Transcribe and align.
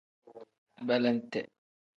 Belente. 0.87 1.39